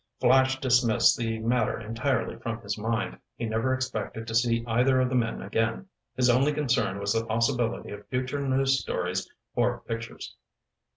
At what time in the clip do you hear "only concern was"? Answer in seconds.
6.27-7.13